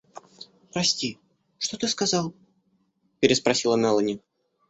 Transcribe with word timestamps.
—Прости, 0.73 1.19
что 1.59 1.77
ты 1.77 1.87
сказал?— 1.87 2.33
переспросила 3.19 3.75
Мелони. 3.75 4.19